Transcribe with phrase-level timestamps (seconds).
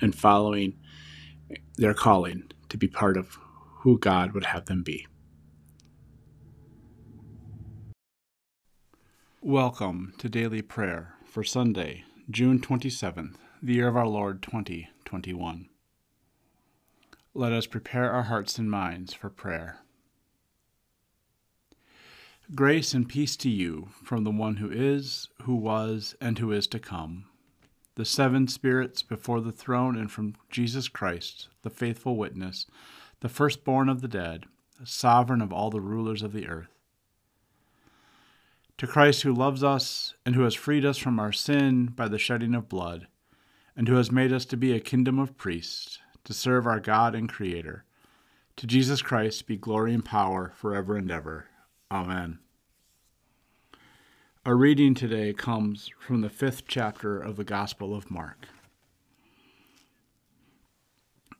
[0.00, 0.78] and following
[1.76, 3.38] their calling to be part of
[3.80, 5.06] who God would have them be.
[9.40, 15.68] Welcome to Daily Prayer for Sunday, June 27th, the year of our Lord 2021.
[17.34, 19.78] Let us prepare our hearts and minds for prayer.
[22.54, 26.66] Grace and peace to you from the one who is, who was, and who is
[26.68, 27.27] to come
[27.98, 32.64] the seven spirits before the throne, and from Jesus Christ, the faithful witness,
[33.18, 34.44] the firstborn of the dead,
[34.84, 36.78] sovereign of all the rulers of the earth.
[38.76, 42.18] To Christ who loves us, and who has freed us from our sin by the
[42.18, 43.08] shedding of blood,
[43.76, 47.16] and who has made us to be a kingdom of priests, to serve our God
[47.16, 47.84] and Creator.
[48.58, 51.46] To Jesus Christ be glory and power forever and ever.
[51.90, 52.38] Amen.
[54.46, 58.46] Our reading today comes from the fifth chapter of the Gospel of Mark.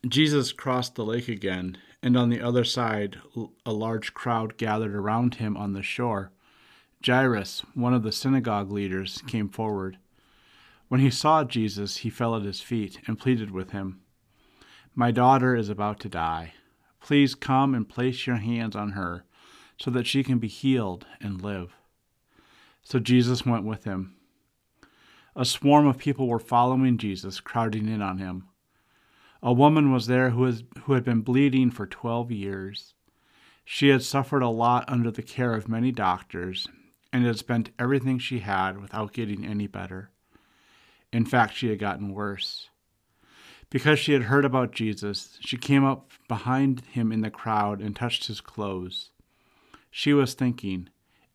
[0.07, 3.19] Jesus crossed the lake again, and on the other side
[3.65, 6.33] a large crowd gathered around him on the shore.
[7.07, 9.99] Jairus, one of the synagogue leaders, came forward.
[10.89, 14.01] When he saw Jesus, he fell at his feet and pleaded with him,
[14.95, 16.53] My daughter is about to die.
[17.01, 19.25] Please come and place your hands on her
[19.79, 21.75] so that she can be healed and live.
[22.89, 24.15] So Jesus went with him.
[25.37, 28.45] A swarm of people were following Jesus, crowding in on him.
[29.43, 32.95] A woman was there who, was, who had been bleeding for 12 years.
[33.63, 36.67] She had suffered a lot under the care of many doctors
[37.13, 40.11] and had spent everything she had without getting any better.
[41.13, 42.71] In fact, she had gotten worse.
[43.69, 47.95] Because she had heard about Jesus, she came up behind him in the crowd and
[47.95, 49.11] touched his clothes.
[49.91, 50.89] She was thinking,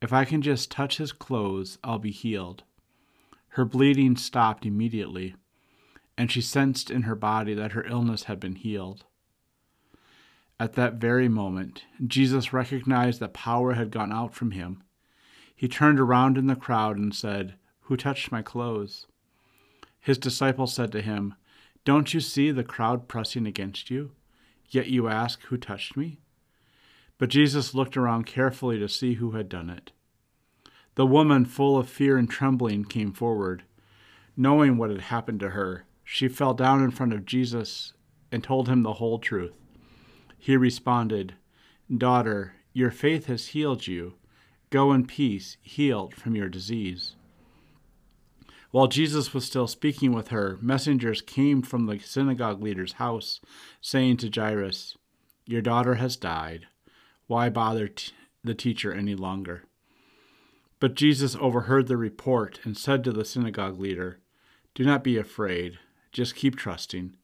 [0.04, 2.62] if I can just touch his clothes, I'll be healed.
[3.48, 5.34] Her bleeding stopped immediately,
[6.18, 9.06] and she sensed in her body that her illness had been healed.
[10.60, 14.82] At that very moment, Jesus recognized that power had gone out from him.
[15.56, 17.54] He turned around in the crowd and said,
[17.84, 19.06] Who touched my clothes?
[20.00, 21.34] His disciples said to him,
[21.86, 24.10] Don't you see the crowd pressing against you?
[24.68, 26.18] Yet you ask, Who touched me?
[27.24, 29.92] But Jesus looked around carefully to see who had done it.
[30.94, 33.62] The woman, full of fear and trembling, came forward.
[34.36, 37.94] Knowing what had happened to her, she fell down in front of Jesus
[38.30, 39.54] and told him the whole truth.
[40.38, 41.32] He responded,
[41.90, 44.16] Daughter, your faith has healed you.
[44.68, 47.16] Go in peace, healed from your disease.
[48.70, 53.40] While Jesus was still speaking with her, messengers came from the synagogue leader's house,
[53.80, 54.98] saying to Jairus,
[55.46, 56.66] Your daughter has died.
[57.26, 58.12] Why bother t-
[58.42, 59.64] the teacher any longer?
[60.80, 64.20] But Jesus overheard the report and said to the synagogue leader,
[64.74, 65.78] Do not be afraid,
[66.12, 67.16] just keep trusting.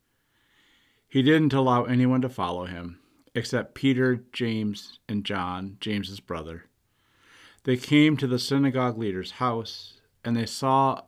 [1.09, 3.01] He didn't allow anyone to follow him,
[3.35, 6.67] except Peter, James, and John, James's brother.
[7.65, 11.03] They came to the synagogue leader's house, and they saw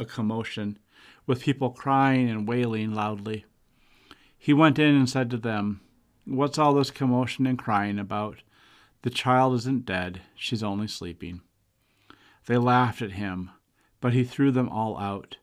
[0.00, 0.78] a commotion,
[1.26, 3.44] with people crying and wailing loudly.
[4.38, 5.82] He went in and said to them,
[6.30, 8.42] What's all this commotion and crying about?
[9.00, 11.40] The child isn't dead, she's only sleeping.
[12.44, 13.50] They laughed at him,
[14.02, 15.38] but he threw them all out.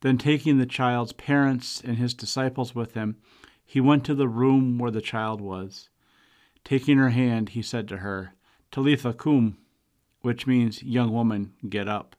[0.00, 3.16] Then, taking the child's parents and his disciples with him,
[3.62, 5.90] he went to the room where the child was.
[6.64, 8.32] Taking her hand, he said to her,
[8.70, 9.58] Talitha cum,
[10.22, 12.16] which means, Young woman, get up.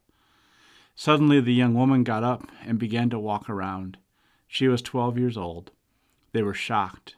[0.94, 3.98] Suddenly the young woman got up and began to walk around.
[4.46, 5.72] She was twelve years old.
[6.30, 7.16] They were shocked.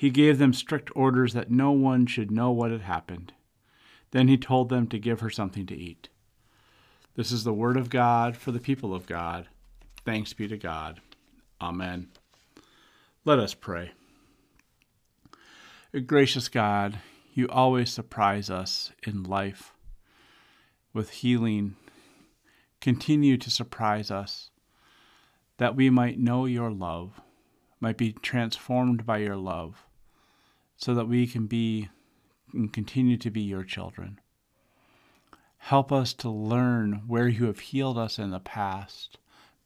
[0.00, 3.34] He gave them strict orders that no one should know what had happened.
[4.12, 6.08] Then he told them to give her something to eat.
[7.16, 9.48] This is the word of God for the people of God.
[10.06, 11.02] Thanks be to God.
[11.60, 12.08] Amen.
[13.26, 13.90] Let us pray.
[16.06, 17.00] Gracious God,
[17.34, 19.74] you always surprise us in life
[20.94, 21.76] with healing.
[22.80, 24.48] Continue to surprise us
[25.58, 27.20] that we might know your love,
[27.80, 29.84] might be transformed by your love
[30.80, 31.88] so that we can be
[32.52, 34.18] and continue to be your children.
[35.58, 39.18] Help us to learn where you have healed us in the past,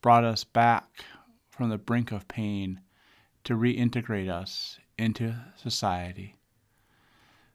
[0.02, 1.04] brought us back
[1.48, 2.80] from the brink of pain
[3.44, 6.34] to reintegrate us into society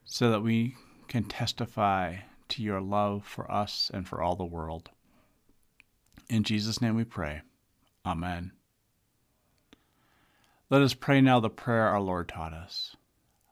[0.05, 0.75] so that we
[1.09, 2.15] can testify
[2.47, 4.89] to your love for us and for all the world.
[6.29, 7.41] In Jesus' name we pray.
[8.05, 8.53] Amen.
[10.69, 12.95] Let us pray now the prayer our Lord taught us.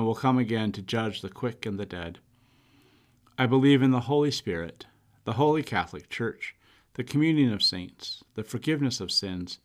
[0.00, 2.20] and will come again to judge the quick and the dead.
[3.36, 4.86] I believe in the Holy Spirit,
[5.24, 6.56] the Holy Catholic Church,
[6.94, 9.58] the communion of saints, the forgiveness of sins,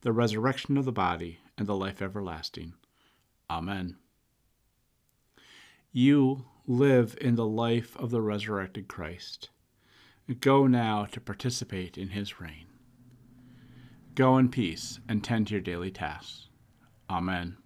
[0.00, 2.72] the resurrection of the body, and the life everlasting.
[3.50, 3.98] Amen.
[5.92, 9.50] You live in the life of the resurrected Christ.
[10.40, 12.64] Go now to participate in his reign.
[14.14, 16.48] Go in peace and tend to your daily tasks.
[17.10, 17.58] Amen.